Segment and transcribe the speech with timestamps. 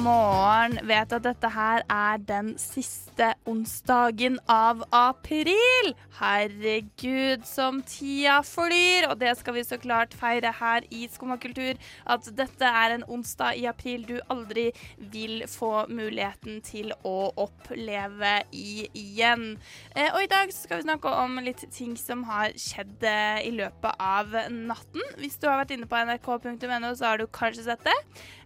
[0.00, 0.78] morgen.
[0.88, 5.92] Vet at dette her er den siste onsdagen av april.
[6.20, 9.08] Herregud, som tida flyr.
[9.10, 11.78] Og det skal vi så klart feire her i Skumma kultur.
[12.06, 14.70] At dette er en onsdag i april du aldri
[15.12, 19.56] vil få muligheten til å oppleve igjen.
[19.94, 23.52] Eh, og i dag skal vi snakke om litt ting som har skjedd eh, i
[23.56, 25.04] løpet av natten.
[25.20, 27.96] Hvis du har vært inne på nrk.no, så har du kanskje sett det.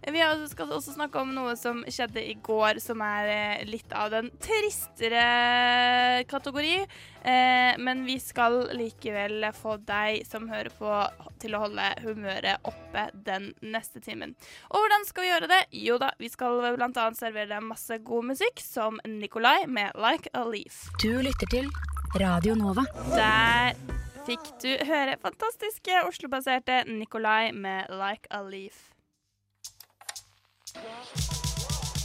[0.05, 4.11] Vi skal også snakke om noe som skjedde i går, som er eh, litt av
[4.13, 6.75] den tristere kategori.
[7.25, 10.91] Eh, men vi skal likevel få deg som hører på,
[11.41, 14.35] til å holde humøret oppe den neste timen.
[14.71, 15.61] Og hvordan skal vi gjøre det?
[15.85, 20.45] Jo da, vi skal annet servere deg masse god musikk, som Nikolai med 'Like a
[20.45, 20.89] Leaf'.
[21.01, 21.69] Du lytter til
[22.19, 22.85] Radio Nova.
[23.13, 23.75] Der
[24.25, 28.91] fikk du høre fantastiske Oslo-baserte Nikolai med 'Like a Leaf'.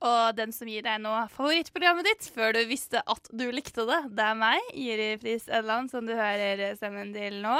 [0.00, 3.98] Og den som gir deg nå favorittprogrammet ditt før du visste at du likte det,
[4.16, 7.58] det er meg, Jiri Friis Edland, som du hører stemmen til nå.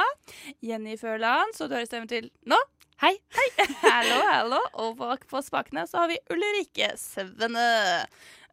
[0.64, 2.56] Jenny Førland, som du hører stemmen til nå.
[3.00, 3.48] Hei, hei.
[3.84, 4.60] hallo, hallo.
[4.84, 7.68] Og bak på spakene så har vi Ulrikke Svenne.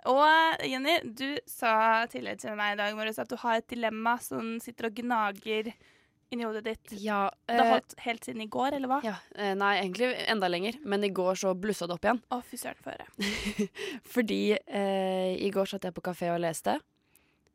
[0.08, 4.18] Og Jenny, du sa tidligere til meg i dag morges at du har et dilemma
[4.24, 5.72] som sitter og gnager
[6.34, 6.92] inni hodet ditt.
[7.02, 9.00] Ja, Det har eh, holdt helt siden i går, eller hva?
[9.06, 10.78] ja eh, Nei, egentlig enda lenger.
[10.84, 12.20] Men i går så blussa det opp igjen.
[12.34, 13.08] Å, fy søren, høre.
[14.14, 16.78] Fordi eh, i går satt jeg på kafé og leste.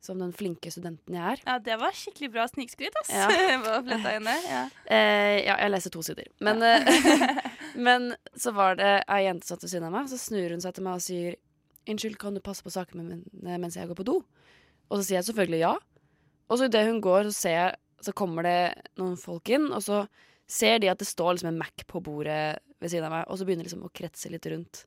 [0.03, 1.43] Som den flinke studenten jeg er.
[1.47, 3.13] Ja, det var skikkelig bra snikskryt, ass.
[3.15, 3.29] Ja.
[4.53, 4.65] Ja.
[4.91, 6.27] Eh, ja, jeg leste to sider.
[6.43, 7.39] Men, eh,
[7.87, 10.75] men så var det ei jente satt ved siden av meg, så snur hun seg
[10.75, 11.39] til meg og sier
[11.83, 14.21] Unnskyld, kan du passe på sakene mine mens jeg går på do?
[14.87, 15.73] Og så sier jeg selvfølgelig ja.
[16.47, 18.59] Og så idet hun går, så ser jeg så kommer det
[19.01, 20.05] noen folk inn, og så
[20.53, 23.39] ser de at det står liksom en Mac på bordet ved siden av meg, og
[23.39, 24.81] så begynner liksom å kretse litt rundt,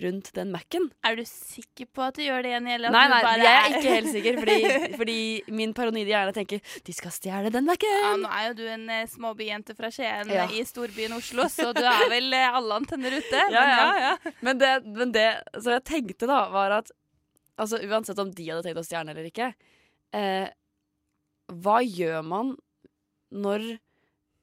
[0.00, 0.86] rundt den Mac-en.
[1.04, 3.94] Er du sikker på at du gjør det igjen, eller Nei, nei, jeg er ikke
[3.96, 4.58] helt sikker, fordi,
[5.00, 5.16] fordi
[5.58, 8.22] min paranoide hjerne tenker de skal stjele den Ja, Mac-en.
[8.22, 10.46] nå er jo du en eh, småbyjente fra Skien Ja.
[10.46, 13.42] eh, i storbyen Oslo, så du er vel eh, alle antenner ute.
[13.56, 14.14] Ja, men ja.
[14.14, 14.32] ja.
[14.46, 15.26] Men det, men det
[15.58, 16.94] Så jeg tenkte da, var at
[17.60, 19.50] Altså uansett om de hadde tenkt å stjerne eller ikke
[20.16, 20.46] eh,
[21.50, 22.54] Hva gjør man
[23.30, 23.66] når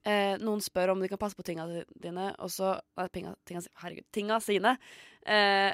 [0.07, 1.67] eh, noen spør om de kan passe på tinga
[1.99, 4.77] dine, og så Nei, pinga, tinga, herregud, tinga sine.
[5.25, 5.73] Eh,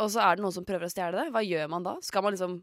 [0.00, 1.30] og så er det noen som prøver å stjele det.
[1.34, 1.96] Hva gjør man da?
[2.04, 2.60] Skal man liksom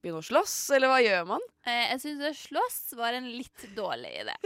[0.00, 1.42] begynne å slåss, eller hva gjør man?
[1.68, 4.36] Eh, Jeg syns slåss var en litt dårlig idé.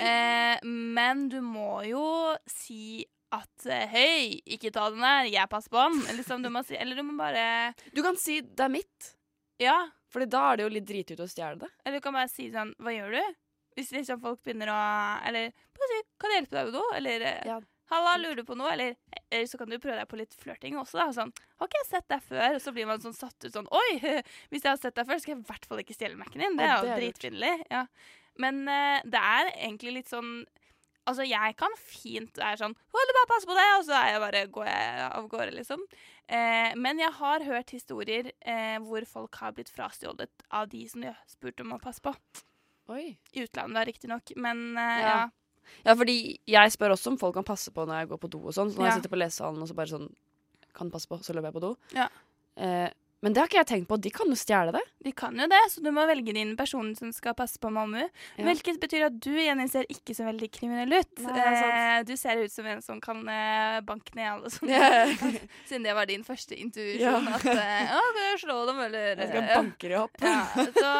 [0.00, 2.04] Eh, men du må jo
[2.48, 3.02] si
[3.32, 6.00] at eh, Hei, ikke ta den der, jeg passer på den.
[6.18, 9.12] Liksom, du si, eller du må bare Du kan si 'det er mitt',
[9.60, 9.90] Ja.
[10.12, 11.70] Fordi da er det jo litt dritdyrt å stjele det.
[11.84, 13.36] Eller du kan bare si sånn Hva gjør du?
[13.78, 14.80] Hvis liksom folk begynner å
[15.28, 16.96] Eller bare si Kan jeg hjelpe deg med noe?
[16.98, 17.60] Eller eh, Ja.
[17.92, 18.70] Halla, lurer du på noe?
[18.72, 18.94] Eller,
[19.28, 20.96] eller så kan du prøve deg på litt flørting også.
[21.00, 22.56] da Sånn Har ikke jeg sett deg før?
[22.56, 23.90] Og så blir man sånn satt ut sånn Oi!
[24.52, 26.56] Hvis jeg har sett deg før, skal jeg i hvert fall ikke stjele Mac-en din.
[26.60, 27.52] Det er jo dritfiendtlig.
[27.72, 27.84] Ja.
[28.40, 30.30] Men uh, det er egentlig litt sånn
[31.10, 33.66] Altså, jeg kan fint være sånn Hold bare pass på det!
[33.80, 35.80] Og så er jeg bare, går jeg av gårde, liksom.
[36.28, 41.02] Eh, men jeg har hørt historier eh, hvor folk har blitt frastjålet av de som
[41.02, 42.14] de spurt om å passe på.
[42.94, 43.16] Oi.
[43.34, 44.30] I utlandet, riktignok.
[44.36, 45.14] Men eh, Ja.
[45.16, 45.30] ja.
[45.86, 48.40] Ja, fordi jeg spør også om folk kan passe på når jeg går på do
[48.50, 48.70] og sånn.
[48.70, 48.90] Så når Ja.
[48.92, 50.08] jeg sitter på lesesalen og så bare sånn
[50.74, 51.76] Kan passe på, så løper jeg på do.
[51.94, 52.06] Ja.
[53.22, 53.96] Eh, men det har ikke jeg tenkt på.
[54.02, 54.82] De kan jo stjele det.
[55.02, 58.02] De kan jo det, så du må velge din person som skal passe på mammu.
[58.02, 58.44] Ja.
[58.46, 61.22] Hvilket betyr at du Jenny, ser ikke så veldig kriminell ut.
[61.22, 64.70] Nei, eh, du ser ut som en som kan eh, banke ned alle sånne.
[64.74, 65.14] Yeah.
[65.68, 67.00] Siden det var din første intuisjon.
[67.30, 67.38] Ja.
[67.38, 69.56] At eh, å, kan jeg slå dem, eller Jeg skal ja.
[69.60, 70.22] banke dem opp.
[70.22, 70.92] Ja, så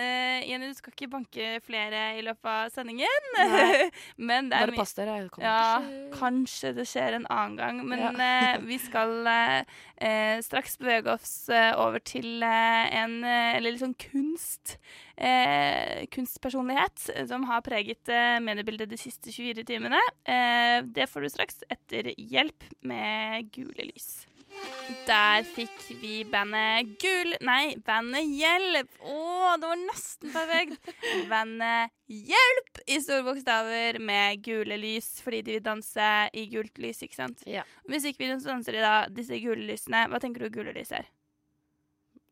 [0.00, 3.30] eh, Jenny, du skal ikke banke flere i løpet av sendingen.
[4.28, 5.18] Men det er Bare pass dere.
[5.32, 7.82] kommer Ja, kanskje det skjer en annen gang.
[7.88, 8.12] Men Ja.
[8.16, 9.62] eh, vi skal eh,
[9.96, 14.76] eh, straks bevege oss eh, over til eh, en eh, eller sånn kunst.
[16.12, 18.10] Kunstpersonlighet som har preget
[18.44, 20.02] mediebildet de siste 24 timene.
[20.84, 24.26] Det får du straks etter Hjelp med gule lys.
[25.06, 27.34] Der fikk vi bandet Gul...
[27.46, 28.90] Nei, bandet Hjelp.
[29.02, 30.90] Å, det var nesten perfekt.
[31.32, 37.02] Bandet Hjelp i store bokstaver med gule lys, fordi de vil danse i gult lys,
[37.06, 37.42] ikke sant?
[37.50, 37.64] Ja.
[37.90, 40.06] Musikkvideoen så danser de da disse gule lysene.
[40.10, 41.10] Hva tenker du gule lys er?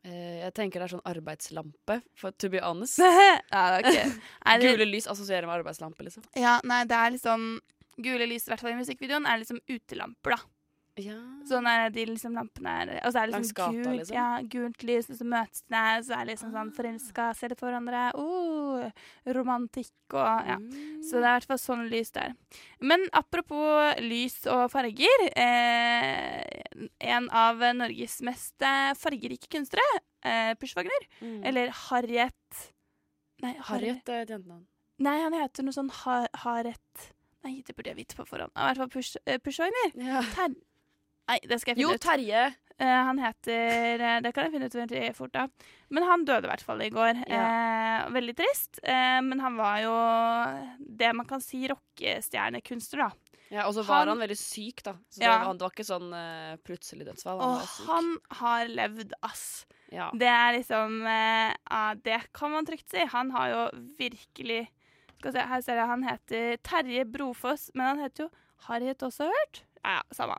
[0.05, 2.99] Eh, jeg tenker det er sånn arbeidslampe, for to be honest.
[3.55, 4.11] ja, okay.
[4.45, 6.27] Det, Gule lys assosierer med arbeidslampe, liksom.
[6.37, 7.55] ja, nei, det er liksom
[7.95, 10.54] Gule lys, i hvert fall i musikkvideoen, er liksom utelamper, da.
[10.97, 11.17] Ja.
[11.43, 14.15] Sånn er de liksom lampene er Og så er det liksom gata, gult, liksom?
[14.15, 17.59] ja, gult lys, og så møtes de, så er det liksom sånn forelska, ser litt
[17.59, 18.03] på hverandre.
[18.15, 18.85] Oh,
[19.35, 20.55] romantikk og ja.
[20.61, 21.01] Mm.
[21.03, 22.31] Så det er i hvert fall sånn lys der.
[22.79, 25.25] Men apropos lys og farger.
[25.35, 31.41] Eh, en av Norges mest eh, fargerike kunstnere, eh, Push Wagner, Mm.
[31.45, 32.71] eller Harriet
[33.43, 33.65] Nei, Harriet.
[33.67, 34.63] Harriet er et jentenavn.
[34.99, 37.11] Nei, han heter noe sånn har, Harriet
[37.43, 38.49] Nei, det burde jeg vite på forhånd.
[38.55, 39.91] I hvert fall Push, eh, Push Wagner.
[40.01, 40.21] Ja.
[40.33, 40.55] Ter
[41.27, 42.05] Nei, det skal jeg Jo, finne ut.
[42.05, 42.45] Terje.
[42.75, 45.45] Uh, han heter uh, Det kan jeg finne ut veldig fort, da.
[45.95, 47.21] Men han døde i hvert fall i går.
[47.23, 48.81] Eh, veldig trist.
[48.83, 49.93] Men han var jo
[50.99, 53.37] det man kan si rockestjernekunstner, da.
[53.53, 54.93] Ja, og så var Han- han veldig syk, da.
[55.09, 55.37] Så Ja.
[55.53, 56.09] det, var, ikke sånn
[56.65, 57.39] plutselig dødsfall.
[57.39, 59.65] Han Og han har levd, ass.
[59.91, 60.09] ja.
[60.11, 61.03] Det er liksom
[62.03, 63.05] Det kan man trygt si.
[63.05, 63.69] Han har jo
[63.99, 64.67] virkelig
[65.19, 68.29] Skal vi se, Her ser jeg han heter Terje Brofoss, men han heter jo
[68.67, 69.61] Harriet også, hørt?
[69.83, 70.35] Ja, ja, samme.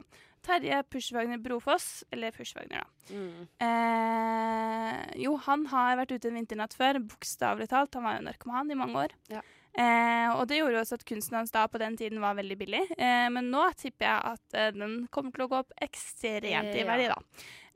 [0.47, 3.15] Terje Pushwagner Brofoss, eller Pushwagner, da.
[3.15, 3.47] Mm.
[3.67, 7.95] Eh, jo, han har vært ute en vinternatt før, bokstavelig talt.
[7.99, 9.15] Han var jo narkoman i mange år.
[9.33, 9.43] Ja.
[9.77, 12.57] Eh, og det gjorde jo også at kunsten hans da på den tiden var veldig
[12.57, 12.83] billig.
[12.97, 16.87] Eh, men nå tipper jeg at eh, den kommer til å gå opp ekstremt i
[16.89, 17.19] verdi, da.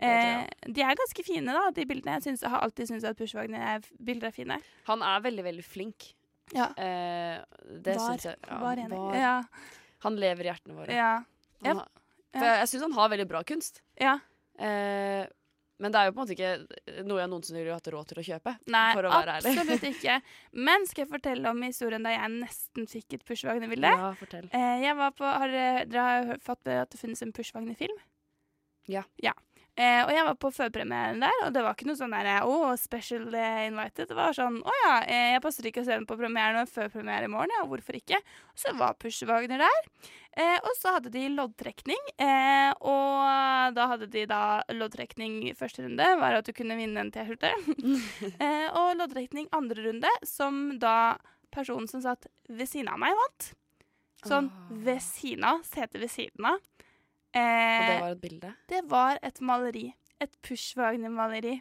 [0.00, 2.16] Eh, de er ganske fine, da, de bildene.
[2.16, 4.60] Jeg, synes, jeg har alltid syntes at Pushwagner-bilder er fine.
[4.88, 6.14] Han er veldig, veldig flink.
[6.56, 6.70] Ja.
[6.80, 7.36] Eh,
[7.84, 8.40] det syns jeg.
[8.48, 8.96] Ja, var enig.
[8.96, 9.18] var.
[9.20, 9.36] Ja.
[10.06, 10.96] Han lever i hjertene våre.
[10.96, 11.12] Ja.
[11.66, 11.84] Har,
[12.32, 13.82] for jeg, jeg syns han har veldig bra kunst.
[14.00, 14.18] ja.
[14.60, 15.26] Eh,
[15.80, 18.18] men det er jo på en måte ikke noe jeg noensinne ville hatt råd til
[18.20, 18.52] å kjøpe.
[18.68, 19.52] Nei, For å være ærlig.
[19.56, 20.16] absolutt ikke.
[20.68, 23.88] Men skal jeg fortelle om historien da jeg nesten fikk et Pushwagner-bilde?
[23.88, 24.50] Ja, fortell.
[24.52, 27.96] Eh, jeg var på, har dere, har fått med at det finnes en Pushwagner-film?
[28.92, 29.06] Ja.
[29.24, 29.32] Ja.
[29.80, 32.74] Eh, og jeg var på førpremieren der, og det var ikke noe sånn der oh,
[32.76, 34.10] special invited.
[34.10, 36.68] Det var sånn Å ja, eh, jeg passer ikke å se den på premieren og
[36.68, 37.64] førpremiere i morgen, ja.
[37.70, 38.20] Hvorfor ikke?
[38.58, 39.88] Så var Pushwagner der.
[40.36, 46.06] Eh, og så hadde de loddtrekning, eh, og da hadde de da loddtrekning første runde,
[46.20, 47.50] var at du kunne vinne en T-skjorte.
[48.44, 51.16] eh, og loddtrekning andre runde, som da
[51.50, 53.50] personen som satt ved siden av meg, vant.
[54.20, 54.70] Sånn Ah.
[54.84, 56.60] ved siden av, setet ved siden av.
[57.34, 58.54] Og det Eh, var et bilde.
[58.68, 59.94] det var et maleri.
[60.20, 61.60] Et Pushwagner-maleri.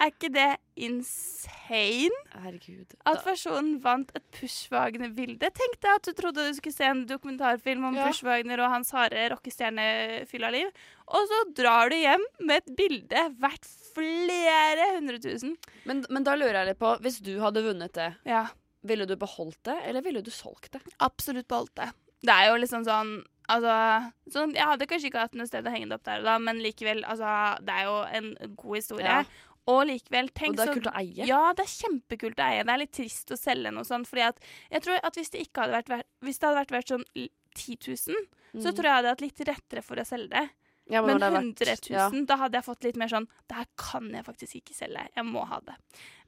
[0.00, 2.10] Er ikke det insane?
[2.34, 2.94] Herregud.
[3.06, 5.48] At personen vant et Pushwagner-bilde.
[5.54, 8.08] Tenk deg at du trodde du skulle se en dokumentarfilm om Ja.
[8.08, 10.70] Pushwagner og hans harde rockestjernefylla liv,
[11.08, 13.64] og så drar du hjem med et bilde verdt
[13.94, 15.56] flere hundre tusen.
[15.86, 18.48] men, men da lurer jeg litt på, hvis du hadde vunnet det, Ja,
[18.82, 20.82] ville du beholdt det, eller ville du solgt det?
[21.00, 21.92] absolutt beholdt det.
[22.24, 25.72] Det er jo liksom sånn Altså, sånn, Jeg hadde kanskje ikke hatt noe sted å
[25.74, 27.32] henge det opp der og da, men likevel, altså,
[27.64, 29.04] det er jo en god historie.
[29.04, 29.50] Ja.
[29.66, 31.26] Og likevel, tenk Og det er så kult å eie.
[31.28, 32.64] Ja, det er kjempekult å eie.
[32.64, 34.08] Det er litt trist å selge noe sånt.
[34.10, 36.92] Fordi at jeg tror at hvis det ikke hadde vært, hvis det hadde vært verdt
[36.92, 37.78] sånn 10
[38.10, 38.26] 000,
[38.60, 40.44] så tror jeg jeg hadde hatt litt rettere for å selge det.
[40.84, 40.92] Mm.
[40.92, 42.26] ja, Men men det er 100 verdt- 000, ja.
[42.28, 45.06] da hadde jeg fått litt mer sånn Det her kan jeg faktisk ikke selge.
[45.16, 45.76] Jeg må ha det.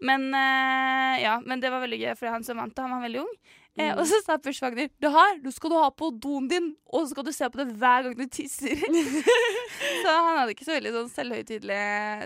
[0.00, 3.04] Men eh, ja, men det var veldig gøy, for han som vant det, han var
[3.04, 3.36] veldig ung.
[3.76, 3.98] Eh, Mm.
[4.00, 7.10] og så sa Pushwagner det her du skal du ha på doen din, og så
[7.12, 8.72] skal du se på det hver gang du tisser.
[10.02, 11.80] så han hadde ikke så veldig sånn selvhøytidelig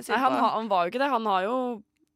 [0.05, 1.11] syn Nei, han, han var jo ikke det.
[1.11, 1.57] Han har jo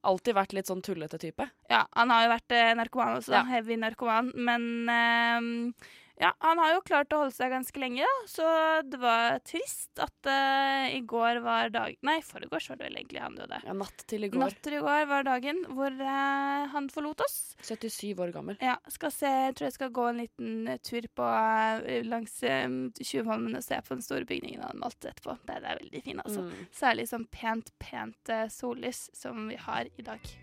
[0.04, 1.46] alltid vært litt sånn tullete type.
[1.72, 3.32] Ja, han har jo vært eh, narkoman også.
[3.34, 3.42] Ja.
[3.48, 4.30] Heavy narkoman.
[4.36, 5.90] Men eh,
[6.20, 8.26] ja, han har jo klart å holde seg ganske lenge, da.
[8.30, 8.46] Så
[8.86, 11.96] det var trist at uh, i går var dag...
[12.06, 13.58] Nei, foregårs var det vel egentlig han døde.
[13.66, 14.44] Ja, natt til i går.
[14.44, 17.38] Natt til i går var dagen hvor uh, han forlot oss.
[17.66, 18.58] 77 år gammel.
[18.62, 22.38] Ja, skal se, jeg tror jeg skal gå en liten eh, tur på uh, langs
[22.46, 22.68] uh,
[23.00, 25.34] Tjuvholmen og se på den store bygningen han malte etterpå.
[25.42, 26.46] Det, det er veldig fint, altså.
[26.46, 26.70] Mm.
[26.84, 30.34] Særlig sånn pent, pent sollys som vi har i dag.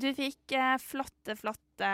[0.00, 1.90] Du fikk eh, flotte, flotte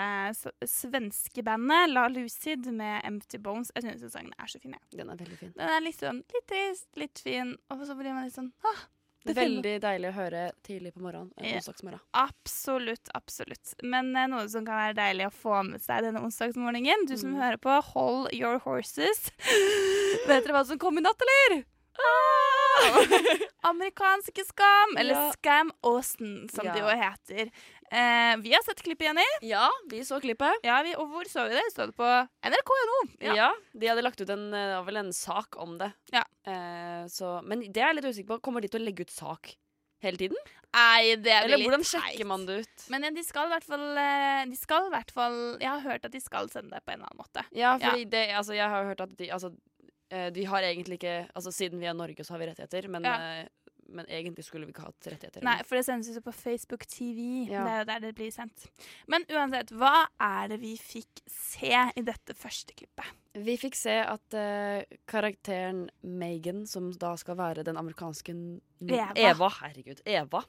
[0.68, 3.72] svenske bandet La Lucid med Empty Bones.
[3.75, 4.75] Jeg synes den sangen er så fin.
[4.76, 4.82] ja.
[5.00, 5.54] Den er veldig fin.
[5.56, 8.84] Den er litt sånn litt trist, litt fin, og så blir man litt sånn ah.
[9.26, 11.32] Veldig deilig å høre tidlig på morgenen.
[11.36, 11.56] En Ja.
[11.58, 11.98] onsdagsmorgen.
[12.14, 13.72] Absolutt, absolutt.
[13.82, 17.08] Men eh, noe som kan være deilig å få med seg denne onsdagsmorgenen.
[17.10, 17.40] Du som Mm.
[17.42, 19.32] hører på, hold your horses.
[20.28, 21.64] Vet dere hva som kom i natt, eller?
[21.98, 23.02] Ah!
[23.72, 25.32] Amerikanske Skam, eller Ja.
[25.32, 26.72] Scam Austin, som Ja.
[26.72, 27.50] det jo heter.
[27.90, 29.25] Eh, vi har sett klippet, Jenny.
[29.47, 30.59] Ja, vi så klippet.
[30.66, 31.62] Ja, vi, og hvor så vi det?
[31.75, 32.07] Så det på
[32.43, 32.99] NRK.no.
[33.23, 33.52] Ja.
[33.73, 35.93] De hadde lagt ut en, eh, vel en sak om det.
[36.12, 36.25] Ja.
[36.47, 38.40] Eh, så, men det er jeg litt usikker på.
[38.49, 39.55] Kommer de til å legge ut sak
[40.02, 40.37] hele tiden?
[40.76, 42.02] Nei, det er Eller litt hvordan teit.
[42.02, 42.88] sjekker man det ut?
[42.93, 45.81] Men eh, de skal i hvert fall eh, De skal i hvert fall Jeg har
[45.87, 47.45] hørt at de skal sende det på en eller annen måte.
[47.57, 49.55] Ja, fordi det Altså, jeg har hørt at de Altså,
[50.37, 53.47] De har egentlig ikke Altså Siden vi er Norge, så har vi rettigheter, men, Ja.
[53.88, 55.45] Men egentlig skulle vi ikke hatt rettigheter.
[55.47, 57.21] Nei, for det sendes jo på Facebook TV.
[57.50, 57.64] Ja.
[57.66, 58.66] Det er jo der det blir sendt.
[59.11, 63.12] Men uansett, hva er det vi fikk se i dette første klippet?
[63.37, 68.35] Vi fikk se at uh, karakteren Megan, som da skal være den amerikanske
[68.81, 69.12] Eva.
[69.16, 69.52] Eva.
[69.61, 70.00] herregud.
[70.09, 70.43] Eva.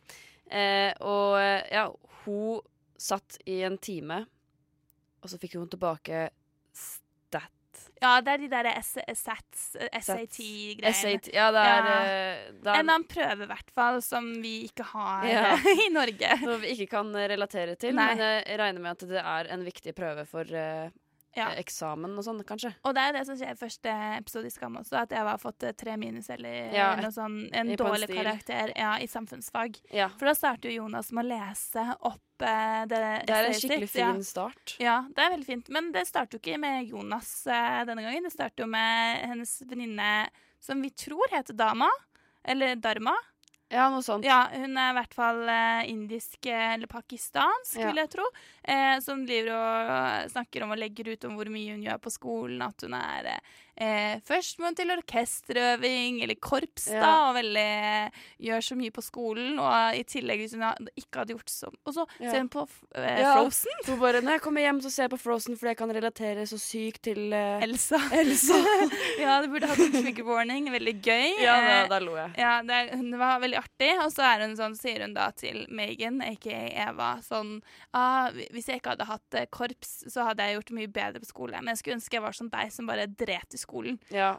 [0.48, 1.88] Eh, og eh, ja,
[2.24, 2.62] hun
[2.98, 4.22] satt i en time,
[5.22, 6.30] og så fikk hun tilbake
[6.76, 7.52] stat.
[8.02, 10.94] Ja, det er de der SAT-greiene.
[10.94, 11.30] SAT.
[11.34, 12.04] Ja, det er, Ja.
[12.04, 15.56] eh, det er En annen prøve, i hvert fall, som vi ikke har Ja.
[15.58, 16.38] i Norge.
[16.46, 18.14] noe vi ikke kan eh, relatere til, Nei.
[18.16, 20.90] men jeg regner med at det er en viktig prøve for eh,
[21.36, 21.50] Ja.
[21.60, 22.72] eksamen og sånn, kanskje.
[22.88, 25.42] Og det er det som skjer i første episode i Skam også, at jeg har
[25.42, 29.78] fått eh, tre minus eller Ja, noe sånn, en dårlig karakter ja, i samfunnsfag.
[29.94, 30.10] Ja.
[30.18, 33.92] For da starter jo Jonas med å lese opp eh, det Det er en skikkelig
[33.92, 34.78] fin start.
[34.82, 35.70] Ja, det er veldig fint.
[35.70, 38.26] Men det starter jo ikke med Jonas eh, denne gangen.
[38.26, 40.12] Det starter jo med hennes venninne
[40.64, 41.90] som vi tror heter Dama.
[42.48, 43.14] Eller Dharma.
[43.70, 44.24] Ja, noe sånt.
[44.24, 47.90] Ja, hun er i hvert fall eh, indisk eh, eller pakistansk, Ja.
[47.90, 48.28] vil jeg tro.
[48.64, 52.00] Eh, som driver og eh, snakker om og legger ut om hvor mye hun gjør
[52.00, 52.62] på skolen.
[52.64, 53.56] At hun er eh,
[54.28, 58.18] førstemann til orkesterøving eller korps, da, og veldig eh,
[58.48, 59.60] gjør så mye på skolen.
[59.62, 62.32] Og i tillegg, hvis hun ikke hadde gjort så Og så Ja.
[62.32, 62.64] ser hun på
[62.96, 63.34] eh, Ja.
[63.38, 63.72] Frozen.
[63.88, 66.46] Hun bare, når jeg kommer hjem, så ser jeg på Frozen, fordi jeg kan relatere
[66.50, 68.00] så sykt til eh, Elsa.
[68.22, 68.58] Elsa.
[69.22, 70.72] ja, du burde hatt en trigger warning.
[70.74, 71.38] Veldig gøy.
[71.44, 72.34] Ja, da, Eh, da lo jeg.
[72.40, 73.92] Ja, det, det, hun var veldig artig.
[74.04, 76.58] Og så er hun sånn, sier hun da til Megan, aka
[76.88, 77.58] Eva, sånn
[77.94, 81.22] ah, Hvis jeg ikke hadde hatt eh, korps, så hadde jeg gjort det mye bedre
[81.24, 81.60] på skole.
[81.62, 83.67] Men jeg skulle ønske jeg var som deg, som bare dret i skolen.
[84.14, 84.38] Ja,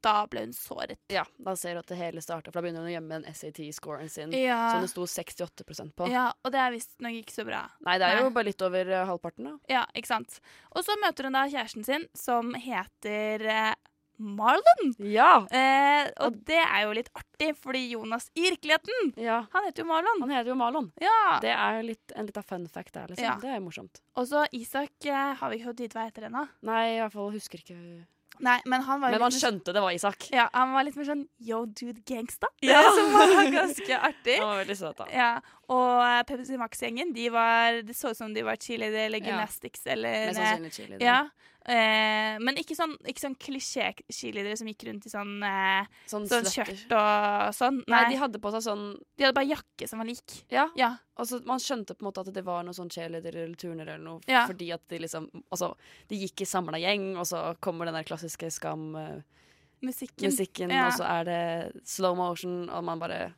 [0.00, 0.98] Da ble hun såret.
[1.10, 3.34] ja, da ser du at det hele starter, for da begynner hun å gjemme den
[3.34, 6.06] SAT-scoren sin, Ja, som det sto 68% på.
[6.08, 7.64] ja og det er visstnok ikke så bra.
[7.82, 8.22] Nei, det er Nei.
[8.22, 9.56] jo bare litt over eh, halvparten, da.
[9.68, 10.38] Ja, ikke sant.
[10.76, 13.74] Og så møter hun da kjæresten sin, som heter eh,
[14.18, 14.94] Marlon.
[14.98, 15.46] Ja!
[15.50, 19.40] Eh, og det er jo litt artig, fordi Jonas i virkeligheten, ja.
[19.52, 20.22] han heter jo Marlon.
[20.22, 20.92] Han heter jo Marlon.
[21.02, 21.38] Ja.
[21.42, 23.24] Det er litt, en liten fun fact der, liksom.
[23.24, 23.34] Ja.
[23.42, 24.00] Det er jo morsomt.
[24.14, 26.46] Og så Isak eh, har vi ikke fått vite hva heter ennå.
[26.70, 28.06] Nei, i hvert fall husker ikke
[28.44, 30.28] Nei, men han var Men han skjønte det var Isak.
[30.34, 32.50] Ja, han var litt mer sånn yo dude gangsta.
[32.64, 32.82] Ja.
[32.96, 34.38] Som var ganske artig.
[34.38, 35.08] Han var veldig søt, da.
[35.14, 35.30] Ja,
[35.68, 39.26] Og eh, Pepsi Max-gjengen, de var Det så ut som de var cheerleader eller Ja.
[39.34, 40.98] gymnastics eller Mest sannsynlig chili.
[41.04, 41.28] Ja.
[41.68, 46.46] Eh, men ikke sånn, ikke sånn klisjé-cheerleadere som gikk rundt i sånn, eh, Sånn, sånn
[46.48, 47.82] skjørt og sånn.
[47.86, 48.84] Nei, de hadde på seg sånn
[49.18, 50.38] de hadde bare jakke som var lik.
[50.48, 50.70] Ja.
[50.80, 50.94] Ja.
[51.18, 53.98] Altså, man skjønte på en måte at det var noen sånn cheerleader eller turner eller
[53.98, 54.46] noe, Ja.
[54.46, 55.74] fordi at de liksom Altså,
[56.08, 60.70] de gikk i samla gjeng, og så kommer den der klassiske Skam-musikken, Musikken.
[60.70, 60.86] Ja.
[60.88, 63.34] og så er det slow motion, og man bare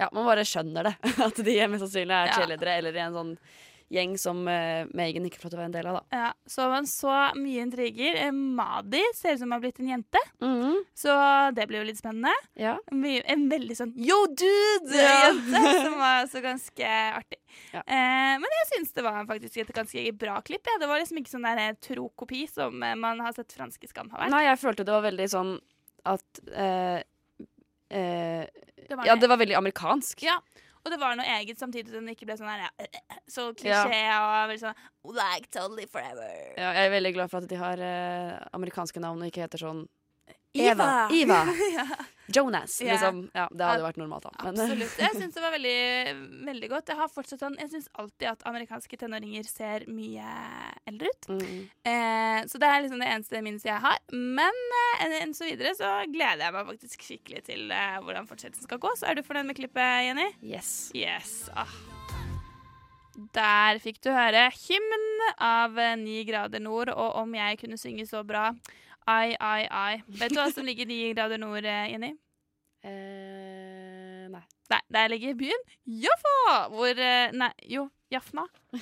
[0.00, 0.96] Ja, man bare skjønner det.
[1.28, 2.42] At de mest sannsynlig er Ja.
[2.78, 3.38] eller i en sånn
[3.94, 6.16] gjeng som uh, Megan ikke får lov til å være en del av, da.
[6.16, 8.16] Ja, så man så mye intriger.
[8.24, 10.78] Eh, Madi ser ut som hun har blitt en jente, Mhm.
[10.98, 11.14] så
[11.54, 12.32] det blir jo litt spennende.
[12.58, 12.72] Ja.
[12.90, 15.84] En veldig sånn yo dude-jente, Ja.
[15.84, 16.88] som var også ganske
[17.20, 17.38] artig.
[17.76, 17.84] Ja.
[17.86, 20.66] Eh, men jeg syns det var faktisk et ganske bra klipp.
[20.66, 20.78] Ja.
[20.80, 24.10] Det var liksom ikke sånn der eh, tro kopi som man har sett franske Skam
[24.10, 24.30] har vært.
[24.34, 25.58] Nei, jeg følte det var veldig sånn
[26.04, 27.02] at eh,
[27.94, 28.46] eh,
[28.88, 30.22] Det var Ja, det var veldig amerikansk.
[30.26, 30.38] Ja.
[30.84, 32.88] Og det var noe eget, samtidig som det ikke ble sånn her, ja,
[33.34, 36.32] så klisjé og veldig sånn like totally forever.
[36.60, 39.64] Ja, jeg er veldig glad for at de har eh, amerikanske navn og ikke heter
[39.64, 39.86] sånn
[40.54, 41.08] Eva.
[41.10, 41.38] Eva.
[41.78, 41.84] ja,
[42.34, 42.76] Jonas.
[42.80, 42.92] yeah.
[42.94, 43.16] Liksom.
[43.34, 44.48] Ja, det hadde vært normalt, da.
[44.48, 44.94] Absolutt.
[45.02, 45.74] Jeg syns det var veldig,
[46.46, 46.92] veldig godt.
[46.92, 50.28] Jeg har fortsatt sånn, jeg syns alltid at amerikanske tenåringer ser mye
[50.88, 51.28] eldre ut.
[51.34, 53.98] mm, Eh, så det er liksom det eneste minuset jeg har.
[54.14, 54.62] Men
[55.02, 58.80] eh, enn så videre så gleder jeg meg faktisk skikkelig til eh, hvordan fortsettelsen skal
[58.82, 58.94] gå.
[58.98, 60.30] Så er du fornøyd med klippet, Jenny?
[60.42, 60.70] yes.
[60.94, 61.50] Yes.
[61.54, 61.68] Ah.
[63.34, 68.06] Der fikk du høre hymn av eh, Ni grader nord, og om jeg kunne synge
[68.10, 68.48] så bra.
[69.06, 70.02] Ai, ai, ai.
[70.08, 72.14] Vet du hva som ligger ni grader nord, eh, Jenny?
[72.84, 74.42] Eh, nei.
[74.72, 76.38] Nei, der ligger byen Jaffa!
[76.72, 78.46] Hvor eh, Nei, jo, Jafna.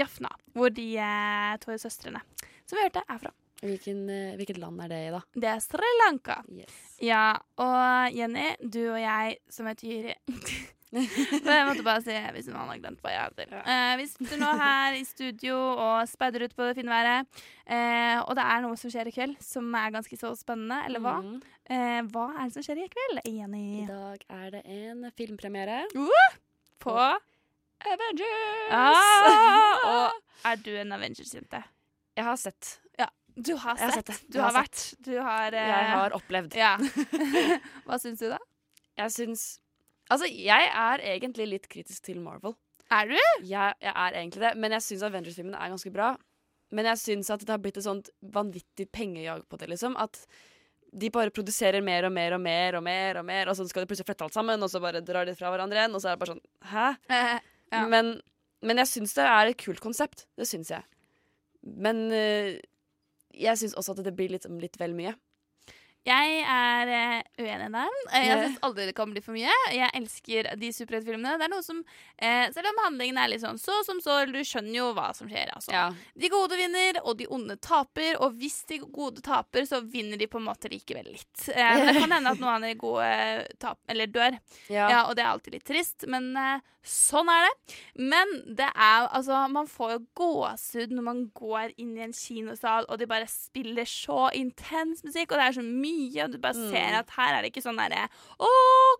[0.00, 0.32] Jafna.
[0.58, 2.22] Hvor de eh, to søstrene
[2.64, 3.30] som vi hørte, er fra.
[3.64, 4.00] Hvilken,
[4.36, 5.20] hvilket land er det i, da?
[5.40, 6.40] Det er Sri Lanka.
[6.52, 6.80] Yes.
[7.00, 10.14] Ja, og Jenny, du og jeg som heter
[10.92, 13.54] Jyri Jeg måtte bare si hvis noen har glemt hva jeg heter.
[13.64, 17.40] Eh, vi sitter nå her i studio og speider ut på det fine været.
[17.66, 20.82] Eh, og det er noe som skjer i kveld som er ganske så spennende.
[20.88, 21.16] Eller hva?
[21.22, 21.40] Mhm.
[21.64, 25.84] Eh, hva er det som skjer i kveld, I dag er det en filmpremiere.
[26.84, 26.98] På
[27.84, 28.70] Avengers!
[28.70, 31.62] ah, Og er du en Avengers-jente?
[32.14, 32.78] Jeg har sett.
[33.36, 33.94] Du har sett.
[33.94, 34.24] har sett.
[34.30, 34.82] Du har har vært.
[35.02, 36.54] Du har eh, Jeg har opplevd.
[36.54, 36.76] Ja.
[37.86, 38.38] hva syns du, da?
[39.00, 39.46] Jeg syns
[40.12, 42.56] Altså, jeg er egentlig litt kritisk til Marvel.
[42.92, 43.16] Er du?
[43.48, 46.10] Jeg, jeg er egentlig det, men jeg syns Avengers-filmen er ganske bra.
[46.74, 49.96] Men jeg syns at det har blitt et sånt vanvittig pengejag på det, liksom.
[50.00, 50.20] At
[50.94, 53.82] de bare produserer mer og mer og mer, og mer, og mer, og så skal
[53.82, 56.10] de plutselig flette alt sammen, og så bare drar de fra hverandre igjen, og så
[56.12, 56.86] er det bare sånn Hæ?
[57.10, 57.34] Eh,
[57.74, 57.88] Ja.
[57.90, 58.12] Men,
[58.62, 60.28] men jeg syns det er et kult konsept.
[60.38, 60.84] Det syns jeg.
[61.64, 62.60] Men eh,
[63.34, 65.16] jeg syns også at det blir litt, litt vel mye.
[66.04, 67.94] Jeg er eh, uenig der.
[68.12, 69.52] Eh, Jeg syns aldri det kan bli for mye.
[69.72, 71.38] Jeg elsker de superheltfilmene.
[71.40, 71.78] Det er noe som
[72.18, 75.30] eh, Selv om handlingen er litt sånn så som så, du skjønner jo hva som
[75.30, 75.54] skjer.
[75.56, 75.72] Altså.
[75.72, 75.86] Ja.
[76.12, 78.18] De gode vinner, og de onde taper.
[78.20, 81.48] Og hvis de gode taper, så vinner de på en måte likevel litt.
[81.48, 83.08] Eh, det kan hende at noen av de gode
[83.64, 84.36] tap eller dør.
[84.68, 84.90] Ja.
[84.92, 87.78] Ja, og det er alltid litt trist, men eh, sånn er det.
[88.12, 92.84] Men det er altså Man får jo gåsehud når man går inn i en kinosal,
[92.92, 95.92] og de bare spiller så intens musikk, og det er så mye,
[96.24, 96.70] og du bare Mm.
[96.70, 98.04] ser at her er det ikke sånn derre
[98.38, 98.48] Å,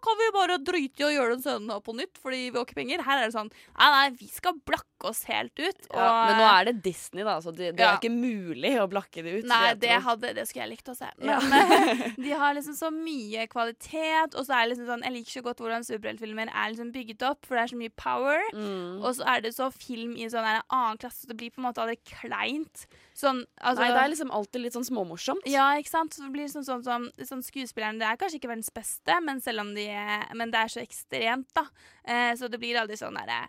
[0.02, 2.74] kan vi bare drite i å gjøre den scenen på nytt fordi vi har ikke
[2.80, 3.02] penger?
[3.06, 5.80] Her er det sånn Nei, nei, vi skal blakke oss helt ut.
[5.92, 7.92] Og, Ja, men nå er det Disney, da, så det, det Ja.
[7.92, 9.44] er ikke mulig å blakke det ut.
[9.50, 11.10] Nei, det, hadde, det skulle jeg likt å se.
[11.18, 11.40] Men ja.
[12.24, 15.42] de har liksom så mye kvalitet, og så er det liksom sånn Jeg liker så
[15.44, 18.40] godt hvordan superheltfilmer er liksom bygget opp, for det er så mye power.
[18.54, 19.02] Mm.
[19.04, 21.60] Og så er det så film i sånn en annen klasse, så det blir på
[21.60, 22.86] en måte aldri kleint.
[23.14, 25.44] Sånn, altså Nei, det er liksom alltid litt sånn småmorsomt.
[25.46, 26.14] Ja, ikke sant?
[26.16, 29.42] Så det blir sånn, sånn, som sånn Skuespilleren det er kanskje ikke verdens beste, men
[29.44, 31.66] selv om de er, Men det er så ekstremt, da.
[32.04, 33.42] Eh, så det blir aldri sånn derre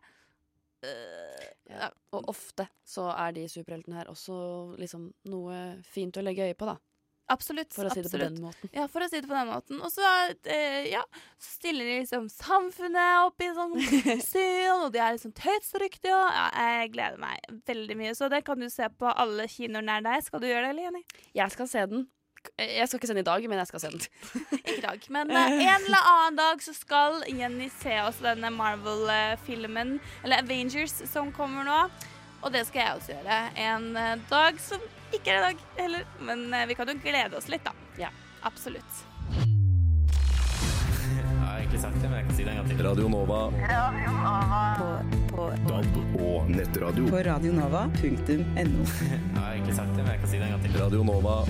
[0.86, 1.92] øh, Ja.
[2.16, 4.36] Og ofte så er de superheltene her også
[4.82, 6.78] liksom noe fint å legge øye på, da.
[7.34, 7.74] Absolutt.
[7.74, 8.70] For å si det på den måten.
[8.76, 9.80] Ja, for å si det på den måten.
[9.82, 10.06] Og så,
[10.46, 11.02] eh, ja,
[11.42, 13.74] så stiller de liksom samfunnet opp i sånn
[14.30, 18.14] syn, og de er liksom tøytsryktige, og ja, jeg gleder meg veldig mye.
[18.18, 20.22] Så det kan du se på alle kinoer nær deg.
[20.28, 21.04] Skal du gjøre det, eller, Jenny?
[21.42, 22.06] Jeg skal se den.
[22.58, 24.10] Jeg skal ikke sende i dag, men jeg skal sende.
[24.60, 25.08] Ikke i dag.
[25.14, 31.00] Men eh, en eller annen dag så skal Jenny se også denne Marvel-filmen, eller Avengers,
[31.12, 31.80] som kommer nå.
[32.46, 33.40] Og det skal jeg også gjøre.
[33.58, 34.82] En eh, dag som
[35.16, 36.08] ikke er i dag heller.
[36.22, 37.74] Men eh, vi kan jo glede oss litt, da.
[38.00, 38.14] Ja.
[38.46, 39.06] Absolutt.
[41.16, 42.84] Jeg har egentlig sagt det, men jeg kan si det en gang til.
[42.86, 43.40] Radio Nova.
[44.78, 44.90] På,
[45.32, 47.08] på, DAB og nettradio.
[47.10, 48.06] på radionova.no.
[48.06, 50.78] Jeg har egentlig sagt det, men jeg kan si det en gang til.
[50.84, 51.42] Radio Nova.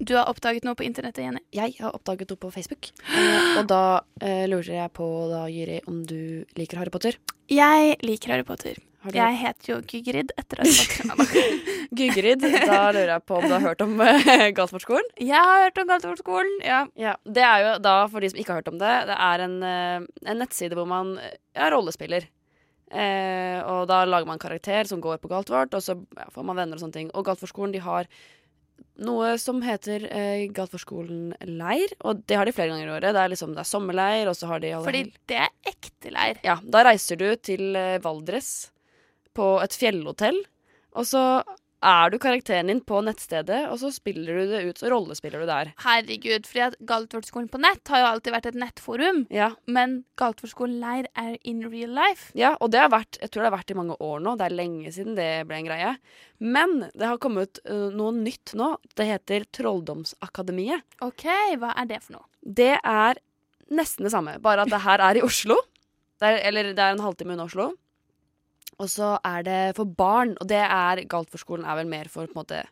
[0.00, 1.42] Du har oppdaget noe på internettet, Jenny.
[1.52, 3.80] Jeg har oppdaget noe på Facebook, eh, og da
[4.24, 7.18] eh, lurer jeg på, da, Jyri, om du liker Harry Potter.
[7.52, 8.80] Jeg liker Harry Potter.
[9.00, 10.72] Du Jeg heter jo Gygrid etter Harry
[11.16, 11.52] Potter.
[12.00, 15.06] Gygrid, Da lurer jeg på om du har hørt om uh, Galtvortskolen?
[15.20, 16.58] jeg har hørt om Galtvortskolen.
[16.64, 16.82] Ja.
[17.00, 19.44] Ja, Det er jo da, for de som ikke har hørt om det, det er
[19.46, 22.28] en, eh, en nettside hvor man eh, er rollespiller.
[22.90, 26.60] Eh, og da lager man karakter som går på Galtvort, og så ja, får man
[26.60, 27.10] venner og sånne ting.
[27.16, 28.08] Og Galtvortskolen de har
[29.00, 33.14] noe som heter eh, Galtvortskolen leir, og det har de flere ganger i året.
[33.16, 36.12] Det er liksom det er sommerleir, og så har de alle Fordi det er ekte
[36.14, 36.40] leir.
[36.46, 38.70] Ja, da reiser du til eh, Valdres
[39.36, 40.40] på et fjellhotell,
[40.98, 41.24] og så
[41.80, 45.48] er du karakteren din på nettstedet, og så spiller du det ut, så rollespiller du
[45.48, 45.70] der.
[45.84, 49.22] Herregud, fordi at Galtvortskolen på nett har jo alltid vært et nettforum.
[49.32, 52.32] Ja, Men Galtvortskolen leir er in real life.
[52.34, 54.46] ja og det har vært, jeg tror det har vært i mange år nå, det
[54.46, 55.94] er lenge siden det ble en greie.
[56.40, 60.84] Men det har kommet uh, noe nytt nå, det heter Trolldomsakademiet.
[61.04, 61.26] OK,
[61.60, 62.26] hva er det for noe?
[62.40, 63.20] Det er
[63.70, 65.56] nesten det samme, bare at det her er i Oslo.
[66.20, 67.70] Det er, eller det er en halvtime unna Oslo.
[68.80, 72.32] Og så er det for barn, og det er Galtvorskolen er vel mer for på
[72.34, 72.62] en måte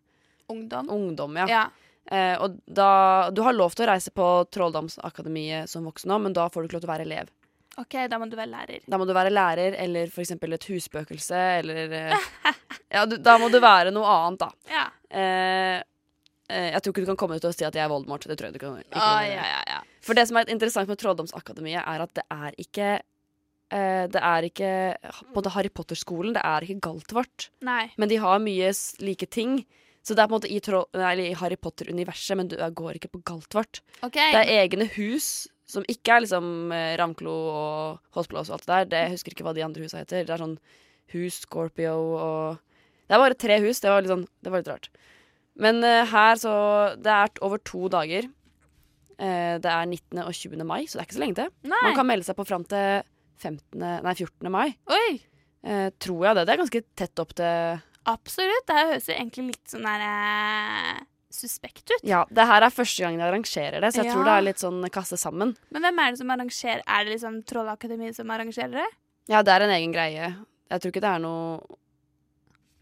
[0.49, 0.89] Ungdom?
[0.89, 1.47] ungdom, ja.
[1.51, 1.65] Ja.
[2.09, 6.37] Eh, og da, du har lov til å reise på Trolldomsakademiet som voksen òg, men
[6.37, 7.29] da får du ikke lov til å være elev.
[7.79, 8.87] OK, da må du være lærer.
[8.91, 12.33] Da må du være lærer eller for eksempel et husspøkelse eller eh,
[12.97, 14.73] Ja, du, da må du være noe annet, da.
[14.73, 14.87] Ja.
[15.13, 15.77] Eh,
[16.49, 18.25] eh, jeg tror ikke du kan komme ut og si at jeg er Voldemort.
[18.27, 18.97] Det tror jeg du kan ikke.
[18.97, 19.29] Gjøre.
[19.29, 19.79] ja, ja, ja.
[20.09, 22.91] For det som er interessant med Trolldomsakademiet, er at det er ikke
[23.69, 24.69] Det er ikke
[25.03, 27.51] på måte Harry Potter-skolen, det er ikke Galtvort.
[27.67, 27.91] Nei.
[28.01, 28.71] Men de har mye
[29.05, 29.59] like ting.
[30.09, 32.71] Så det er på en måte i, Troll- nei, i Harry Potter-universet, men du eh,
[32.73, 33.83] går ikke på Galtvort.
[34.01, 34.31] Okay.
[34.33, 38.73] Det er egne hus som ikke er liksom eh, Ravnklo og Hossblås og alt det
[38.73, 38.89] der.
[38.89, 40.25] Det, jeg husker ikke hva de andre husa heter.
[40.25, 40.57] Det er sånn
[41.13, 42.65] hus Scorpio og
[43.09, 43.83] Det er bare tre hus.
[43.85, 44.89] Det var litt, sånn, det var litt rart.
[45.59, 46.55] Men uh, her så
[47.01, 48.29] Det er over to dager.
[49.19, 50.21] Uh, det er 19.
[50.25, 50.65] og 20.
[50.65, 51.55] mai, så det er ikke så lenge til.
[51.69, 51.85] Nei.
[51.85, 53.05] Man kan melde seg på fram til
[53.39, 54.51] 15, nei, 14.
[54.53, 54.67] mai.
[54.91, 55.21] Oi.
[55.65, 56.47] Eh, tror jeg det.
[56.47, 58.65] Det er ganske tett opp til Absolutt.
[58.67, 61.01] Det her høres jo egentlig litt sånn der eh,
[61.35, 62.05] suspekt ut.
[62.09, 64.15] Ja, det her er første gang de arrangerer det, så jeg Ja.
[64.15, 65.57] tror det er litt sånn kasse sammen.
[65.71, 68.87] Men hvem er det som arrangerer Er det liksom Trollakademiet som arrangerer det?
[69.29, 70.31] Ja, det er en egen greie.
[70.71, 71.61] Jeg tror ikke det er noe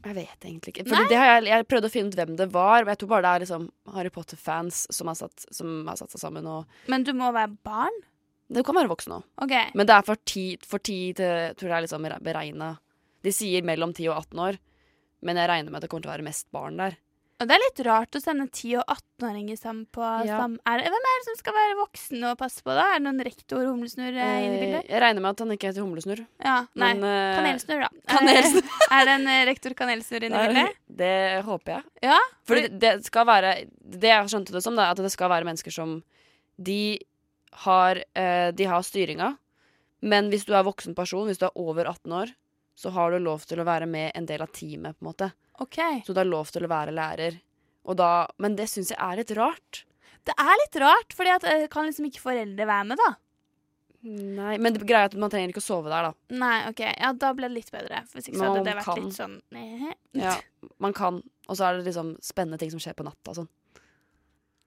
[0.06, 0.84] Jeg vet egentlig ikke.
[0.86, 3.08] Fordi det har jeg, jeg prøvde å finne ut hvem det var, men jeg tror
[3.10, 3.64] bare det er liksom
[3.96, 6.46] Harry Potter-fans som, har satt- som har satt seg sammen.
[6.46, 7.96] Og Men du må være barn?
[8.52, 9.24] Det kan være voksen òg.
[9.42, 9.70] Okay.
[9.74, 12.76] Men det er for ti, for ti til Jeg tror er liksom beregna
[13.26, 14.58] De sier mellom 10 og 18 år,
[15.26, 16.94] men jeg regner med at det kommer til å være mest barn der.
[17.36, 20.38] Og det er litt rart å sende 10- og 18-åringer sammen på Ja.
[20.40, 20.54] sam...
[20.64, 22.84] Er det, hvem er det som skal være voksen og passe på, da?
[22.94, 24.86] Er det noen rektor humlesnurr eh, inne i Eh, bildet?
[24.88, 26.22] jeg regner med at han ikke heter humlesnurr.
[26.40, 26.92] Ja, nei.
[26.94, 27.90] Men eh, Kanelsnurr, da.
[28.14, 28.70] Kanelsnurr.
[28.88, 30.80] Er, det- en eh, rektor kanelsnurr inne i bildet?
[31.02, 31.12] Det
[31.50, 31.84] håper jeg.
[32.08, 32.20] Ja.
[32.48, 33.52] For det, det skal være
[33.84, 35.98] Det jeg skjønte det som, da, at det skal være mennesker som
[36.56, 36.80] De
[37.52, 39.36] har, eh, de har styringa,
[40.00, 42.32] men hvis du er voksen person, hvis du er over 18 år,
[42.76, 45.32] så har du lov til å være med en del av teamet, på en måte.
[45.60, 46.02] Okay.
[46.04, 47.40] Så du har lov til å være lærer.
[47.96, 49.84] Da, men det syns jeg er litt rart.
[50.26, 51.24] Det er litt rart, for
[51.70, 53.14] kan liksom ikke foreldre være med, da?
[54.06, 56.36] Nei, Men det greia er at man trenger ikke å sove der, da.
[56.38, 56.82] Nei, OK.
[56.84, 58.04] Ja, da ble det litt bedre.
[58.12, 59.00] Hvis ikke så hadde det vært kan.
[59.02, 59.94] litt sånn eh.
[60.20, 60.36] Ja,
[60.82, 61.22] man kan.
[61.46, 63.48] Og så er det liksom spennende ting som skjer på natta sånn.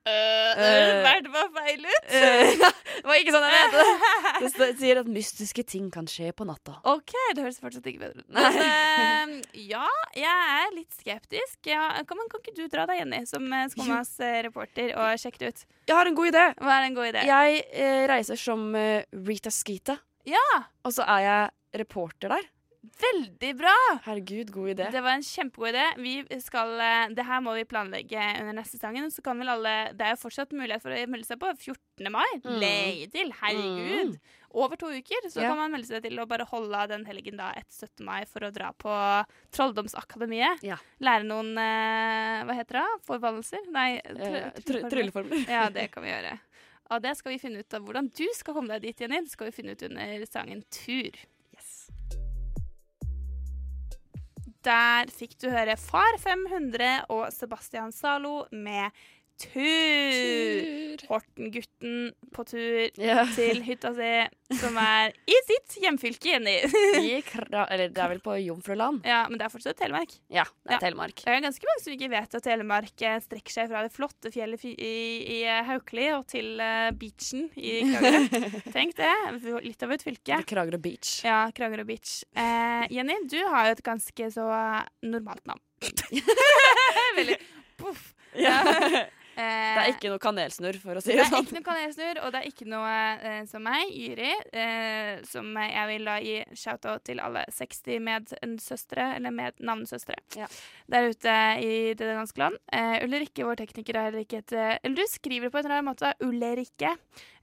[0.08, 1.00] Øh, Øh.
[1.06, 2.06] Vært var feil ut?
[2.12, 3.96] det var ikke sånn jeg mente det.
[4.60, 6.78] Det sier at mystiske ting kan skje på natta.
[6.88, 8.30] OK, det høres fortsatt ikke bedre ut.
[8.34, 9.86] Men eh, ja,
[10.18, 11.60] jeg er litt skeptisk.
[11.70, 15.44] Ja, kan, kan ikke du dra deg, Jenny, som eh, Skummas eh, reporter, og sjekke
[15.44, 15.66] det ut?
[15.92, 16.46] Jeg har en god idé.
[16.64, 17.26] Hva er en god idé?
[17.30, 20.48] Jeg eh, reiser som eh, Rita Skeeter, Ja,
[20.86, 22.48] og så er jeg reporter der.
[22.82, 23.74] Veldig bra!
[24.06, 24.86] Herregud, god idé.
[24.92, 25.86] Det var en kjempegod idé.
[26.00, 29.10] Vi skal, eh, det her må vi planlegge under neste sangen.
[29.12, 31.52] Så kan vel alle Det er jo fortsatt mulighet for å melde seg på.
[31.58, 32.10] 14.
[32.12, 32.26] mai.
[32.44, 32.60] Mm.
[32.62, 33.32] Leie til.
[33.42, 34.20] Herregud.
[34.52, 35.28] Over to uker.
[35.30, 35.50] Så Ja.
[35.50, 38.06] kan man melde seg til å bare holde den helgen da etter 17.
[38.06, 40.63] mai for å dra på Trolldomsakademiet.
[40.63, 40.78] Ja.
[41.02, 42.88] Lære noen eh, Hva heter det?
[43.06, 43.68] Forbannelser?
[43.72, 45.46] Nei, Eh, tr- try- Trylleformler.
[45.48, 46.39] Ja, det kan vi gjøre.
[46.92, 49.20] Og det skal vi finne ut av hvordan du skal komme deg dit, Jenny.
[49.22, 51.12] Det skal vi finne ut under sangen Tur.
[54.67, 58.91] Der fikk du høre Far 500 og Sebastian Zalo med
[59.39, 60.99] Tur.
[61.10, 63.23] Horten-gutten på tur Ja.
[63.36, 64.10] til hytta si,
[64.60, 66.58] som er i sitt hjemfylke, Jenny.
[67.71, 69.02] Eller det er vel på Jomfruland?
[69.08, 70.12] ja, men det er fortsatt Telemark.
[70.30, 70.80] Ja, det er Ja.
[70.84, 71.15] Telemark.
[71.23, 74.32] Det er ganske mange som ikke vet at Telemark eh, strekker seg fra det flotte
[74.34, 78.52] fjellet i, i eh, Haukeli og til uh, beachen i Kragerø.
[78.75, 79.13] Tenk det.
[79.65, 80.41] Litt av et fylke.
[80.49, 81.15] Kragerø Beach.
[81.25, 82.19] Ja, Kragerø Beach.
[82.36, 84.49] Eh, Jenny, du har jo et ganske så
[85.08, 85.63] normalt navn.
[87.17, 87.39] Veldig
[87.80, 88.12] poff.
[88.38, 88.60] Ja.
[89.39, 91.45] Eh, Det er ikke noe kanelsnurr, for å si det det er sånn.
[91.47, 95.88] ikke noe kanelsnurr, og det er ikke noe eh, som meg, Yri, eh, som jeg
[95.93, 100.47] vil da gi shout-out til alle 60 medsøstre, eller mednavnesøstre, Ja.
[100.89, 102.58] der ute i det ganske land.
[102.71, 105.69] Eh, Ulrikke, vår tekniker, har heller ikke et eh, Eller du skriver det på en
[105.71, 106.13] rar måte.
[106.21, 106.97] Ulrikke.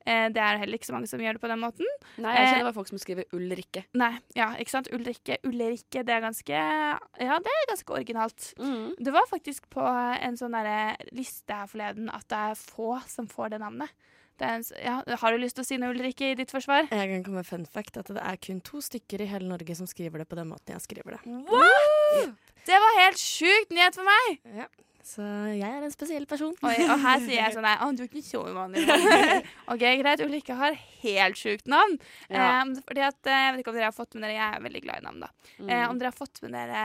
[0.06, 1.88] Eh, det er heller ikke så mange som gjør det på den måten.
[2.22, 3.82] Nei, jeg Eh, kjenner bare folk som skriver Ulrikke.
[3.98, 4.90] Nei, ja, ikke sant?
[4.94, 8.52] Ulrikke, Ulrikke, det er ganske Ja, det er ganske originalt.
[8.62, 8.94] Mm.
[9.02, 9.82] Det var faktisk på
[10.22, 13.90] en sånn derre liste her forleden at det er få som får det navnet.
[14.38, 16.86] Det er en, ja, har du lyst til å si noe, Ulrikke, i ditt forsvar?
[16.92, 19.74] Jeg kan komme med fun fact at det er kun to stykker i hele Norge
[19.78, 21.22] som skriver det på den måten jeg skriver det.
[21.48, 22.34] What?!
[22.66, 24.38] Det var helt sjukt nyhet for meg!
[24.60, 24.66] Ja.
[25.06, 25.22] Så
[25.54, 26.54] jeg er en spesiell person.
[26.66, 28.82] Oi, og her sier jeg sånn nei, å, du er ikke så uvanlig.
[29.72, 30.22] OK, greit.
[30.24, 31.94] Ulrikke har helt sjukt navn.
[32.26, 32.48] Ja.
[32.64, 34.64] Eh, fordi at, eh, Jeg vet ikke om dere har fått med dere Jeg er
[34.66, 35.30] veldig glad i navn, da.
[35.60, 35.70] Mm.
[35.70, 36.82] Eh, om dere har fått med dere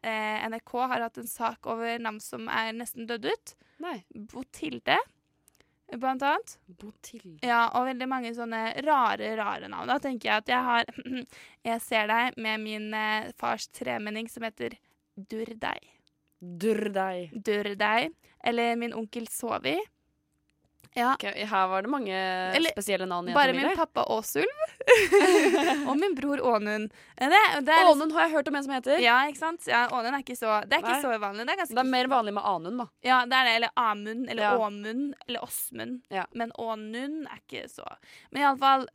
[0.00, 3.54] eh, NRK har hatt en sak over navn som er nesten dødd ut.
[3.84, 3.98] Nei.
[4.32, 4.96] Botilde,
[5.92, 6.56] blant annet.
[6.80, 7.36] Botilde.
[7.46, 9.92] Ja, og veldig mange sånne rare, rare navn.
[9.92, 10.88] Da tenker jeg at jeg har
[11.68, 14.80] Jeg ser deg med min eh, fars tremenning som heter
[15.18, 15.97] Durdeig.
[16.40, 16.90] Durr
[17.74, 18.12] deg.
[18.44, 19.78] Eller min onkel Sovi.
[20.96, 21.12] Ja.
[21.14, 22.14] Okay, her var det mange
[22.56, 24.62] Eller spesielle navn Bare min pappa Åsulv.
[25.88, 26.90] og min bror Ånund.
[27.20, 28.98] Ånund har jeg hørt om en som heter.
[29.02, 29.66] Ja, ikke sant?
[29.68, 31.02] Ja, Ånund er ikke så Det er ikke Nei.
[31.04, 31.46] så uvanlig.
[31.46, 32.88] Det er Det er mer vanlig med Anund, da.
[33.06, 33.54] Ja, det er det.
[33.60, 34.54] Eller Amund, eller Ja.
[34.56, 36.02] Åmund, eller Åsmund.
[36.10, 36.26] Ja.
[36.32, 37.86] Men Ånund er ikke så
[38.32, 38.88] Men iallfall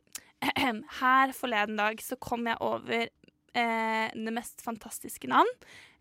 [0.99, 3.07] Her forleden dag så kom jeg over
[3.53, 5.47] eh, det mest fantastiske navn.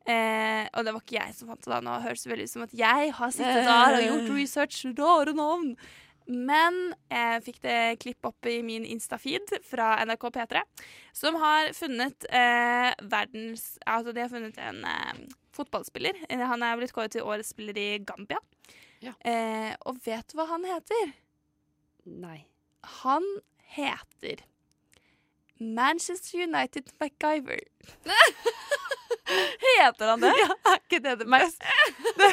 [0.06, 1.80] Eh, og det var ikke jeg som fant det da.
[1.86, 4.80] Nå høres det veldig ut som at jeg har sittet der og gjort research.
[4.98, 5.74] Rare navn.
[6.32, 6.76] Men
[7.10, 10.60] jeg fikk det klipp opp i min Insta-feed fra NRK P3,
[11.18, 15.24] som har funnet eh, verdens Altså, de har funnet en eh,
[15.58, 16.20] fotballspiller.
[16.30, 18.38] Eh, Han er blitt kåret til årets spiller i Gambia.
[19.02, 19.16] Ja.
[19.26, 21.10] Eh, og vet du hva han heter?
[22.06, 22.44] Nei.
[23.02, 23.26] Han
[23.74, 24.46] heter
[25.58, 27.66] Manchester United MacGyver.
[29.66, 30.32] Heter han det?
[30.42, 31.76] Ja, er ikke det det beste?
[32.18, 32.28] Det,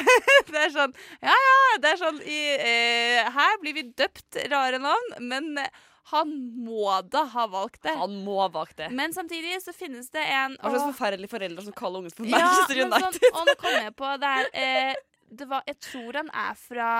[0.50, 0.92] det er sånn
[1.24, 5.70] Ja, ja, det er sånn i, eh, Her blir vi døpt rare navn, men eh,
[6.10, 6.32] han
[6.64, 7.92] må da ha valgt det.
[8.00, 8.88] Han må ha valgt det.
[8.96, 12.26] Men samtidig så finnes det en Hva slags Åh, forferdelige foreldre som kaller ungen for
[12.26, 13.20] Manchester ja, United?
[13.20, 14.94] Sånn, og nå kom jeg på det er, eh,
[15.30, 16.90] det var, Jeg tror han er fra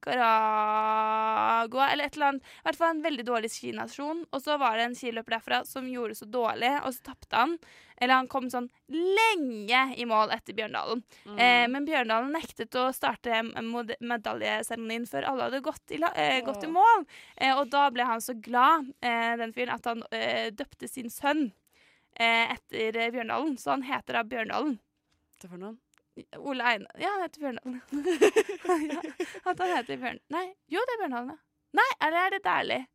[0.00, 2.42] Nicaragua eller et eller annet.
[2.42, 4.24] I hvert fall en veldig dårlig skinasjon.
[4.30, 7.36] Og så var det en skiløper derfra som gjorde det så dårlig, og så tapte
[7.36, 7.56] han.
[8.00, 11.02] Eller han kom sånn lenge i mål etter Bjørndalen.
[11.26, 11.36] Mm.
[11.36, 16.72] Eh, men Bjørndalen nektet å starte medaljeseremonien før alle hadde gått i, eh, gått i
[16.72, 17.04] mål.
[17.36, 21.10] Eh, og da ble han så glad, eh, den fyren, at han eh, døpte sin
[21.12, 21.52] sønn
[22.16, 23.58] eh, etter Bjørndalen.
[23.60, 24.78] Så han heter da Bjørndalen.
[25.40, 25.78] Det for noen?
[26.38, 27.82] Ole Einar Ja, han heter Bjørndalen.
[28.92, 29.02] ja,
[29.50, 30.18] at han heter Bjørn...
[30.34, 31.42] Nei, jo, det er Bjørndalen, ja.
[31.80, 32.86] Nei, eller er det Dæhlie?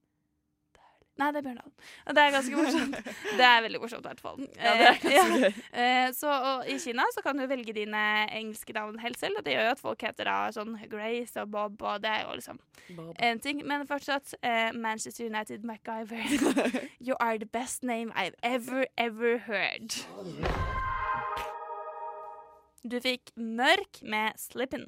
[1.15, 1.71] Nei, det er Bjørndalen.
[2.06, 2.95] Og det er ganske morsomt.
[3.39, 4.41] Det er veldig morsomt, i hvert fall.
[4.60, 5.62] Ja, det er Eh, ganske gøy.
[5.84, 8.01] Eh, så og I Kina så kan du velge dine
[8.36, 11.54] engelske navn helt selv, og det gjør jo at folk heter da sånn Grace og
[11.56, 12.60] Bob, og det er jo liksom
[13.15, 13.63] en ting.
[13.63, 16.28] Men fortsatt, eh, Manchester United MacGyver.
[17.08, 19.95] you are the best name I've ever, ever heard.
[22.86, 24.86] Du fikk Mørk med Slippin'.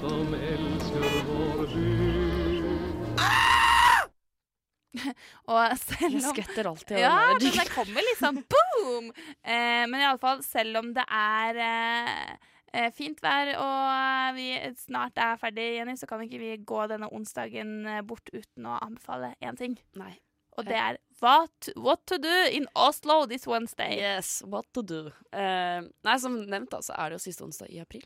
[0.00, 1.88] Som elsker vår by.
[5.50, 9.10] Og selv om skvetter alltid Ja, men det kommer liksom boom!
[9.42, 12.50] Eh, men iallfall, selv om det er eh,
[12.94, 17.80] fint vær og vi snart er ferdig, Jenny, så kan ikke vi gå denne onsdagen
[17.88, 19.78] eh, bort uten å anbefale én ting.
[19.98, 20.14] Nei.
[20.58, 23.96] Og det er what, what to do in Oslo this Wednesday.
[24.00, 25.00] Yes, what to do.
[25.32, 28.04] Eh, nei, som nevnt da, så er det jo siste onsdag i april.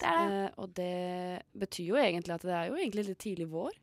[0.00, 0.38] Det er det.
[0.44, 3.76] Eh, og det betyr jo egentlig at det er jo egentlig litt tidlig vår.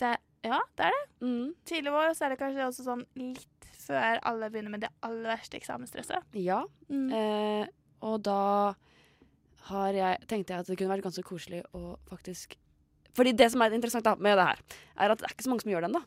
[0.00, 0.16] det.
[0.42, 1.02] Ja, det er det.
[1.22, 1.50] Mm.
[1.68, 5.28] Tidlig vår, så er det kanskje også sånn litt før alle begynner med det aller
[5.34, 6.34] verste eksamensstresset.
[6.38, 6.62] Ja.
[6.88, 7.10] Mm.
[7.14, 7.66] Eh,
[8.06, 8.40] og da
[9.70, 12.56] jeg, tenkte jeg at det kunne vært ganske koselig å faktisk
[13.16, 14.60] Fordi det som er interessant da, med det her,
[14.96, 16.02] er at det er ikke så mange som gjør den, da.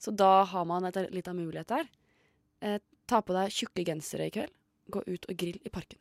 [0.00, 1.90] Så da har man et litt av mulighet der.
[2.64, 4.54] Eh, ta på deg tjukke gensere i kveld.
[4.90, 6.00] Gå ut og grill i parken.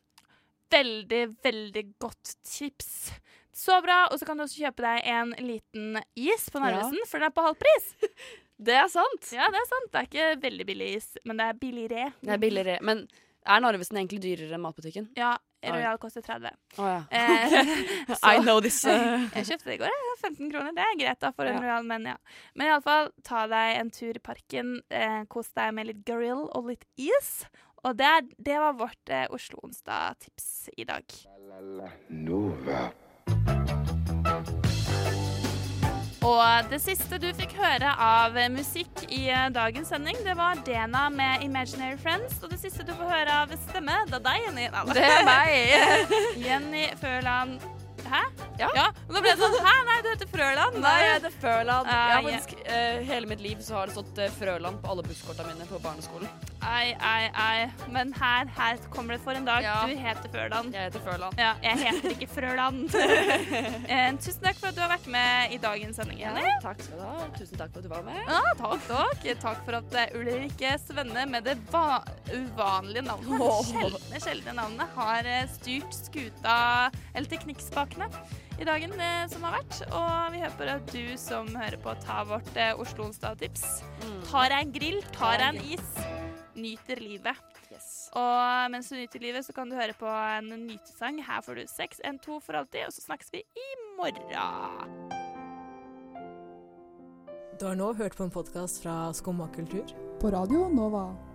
[0.71, 3.11] Veldig, veldig godt tips.
[3.51, 4.05] Så bra.
[4.07, 7.35] Og så kan du også kjøpe deg en liten is på Narvesen, for den er
[7.35, 7.91] på halv pris.
[8.59, 9.29] Det er sant!
[9.31, 9.85] Ja, det er sant.
[9.87, 12.09] Det er ikke veldig billig is, men det er billigere.
[12.19, 12.73] Det er billigere.
[12.83, 13.05] Men
[13.47, 15.05] er Narvesen egentlig dyrere enn matbutikken?
[15.15, 15.37] Ja.
[15.63, 16.51] Royal koster 30.
[16.77, 17.03] Oh, ja.
[17.11, 17.55] Eh,
[18.31, 18.79] I know this.
[18.85, 19.25] eh.
[19.35, 19.95] jeg kjøpte det i går.
[20.21, 20.71] 15 kroner.
[20.77, 21.63] Det er greit da for en Ja.
[21.65, 22.17] Royal, men ja.
[22.55, 24.77] Men iallfall, ta deg en tur i parken.
[24.89, 27.45] Eh, kos deg med litt grill og litt is.
[27.83, 31.05] Og det, det var vårt eh, Oslo Onsdag-tips i dag.
[31.49, 32.89] La la Nova.
[36.29, 41.07] Og det siste du fikk høre av musikk i eh, dagens sending, det var Dena
[41.09, 42.37] med 'Imaginary Friends'.
[42.43, 44.69] Og det siste du får høre av stemme, det er deg, Jenny.
[44.75, 45.99] Nei, Det er meg.
[46.47, 47.59] Jenny Føland.
[48.09, 48.21] Hæ?
[48.59, 48.69] Ja.
[48.75, 48.85] ja.
[49.09, 50.77] Nå ble det sånn Hæ, nei, du heter Frøland.
[50.81, 51.89] Nei, jeg heter Frøland.
[51.89, 52.21] Uh, ja.
[52.25, 55.67] faktisk, eh, hele mitt liv så har det stått eh, Frøland på alle busskorta mine
[55.69, 56.31] på barneskolen.
[56.65, 57.69] Ei, ei, ei.
[57.91, 59.63] Men her, her kommer det for en dag.
[59.63, 59.77] Ja.
[59.87, 60.73] Du heter Frøland.
[60.75, 61.39] Jeg heter Frøland.
[61.39, 62.89] Ja, jeg heter ikke Frøland.
[63.89, 66.99] Eh, Tusen takk for at du har vært med i dagens sending, Ja, takk skal
[66.99, 67.23] du ha.
[67.37, 68.19] Tusen takk for at du var med.
[68.27, 69.25] Ja, takk, takk.
[69.41, 73.63] Takk for at eh, Ulrikke Svenne med det va uvanlige navnet, Åh.
[73.71, 76.59] sjeldne, sjeldne navnet, har eh, styrt skuta,
[77.15, 78.09] eller teknikkspakene,
[78.59, 78.93] i dagen
[79.31, 79.81] som har vært.
[79.95, 83.65] Og vi håper at du som hører på, tar vårt Oslo Onsdag-tips.
[84.29, 86.18] Tar deg en grill, tar deg en is.
[86.59, 87.59] Nyter livet.
[87.69, 88.09] Yes.
[88.17, 91.21] Og mens du nyter livet, så kan du høre på en nytesang.
[91.23, 93.69] Her får du 6, 1, 2 for alltid, og så snakkes vi i
[93.99, 95.09] morgen.
[97.59, 99.83] Du har nå hørt på en podkast fra Skumma kultur.
[100.19, 101.28] På Radio Nova.